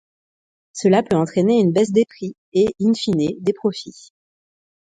Cela 0.73 1.03
peut 1.03 1.15
entraîner 1.15 1.59
une 1.59 1.73
baisse 1.73 1.91
des 1.91 2.05
prix 2.05 2.35
et, 2.53 2.65
in 2.81 2.91
fine, 2.95 3.33
des 3.39 3.53
profits. 3.53 4.09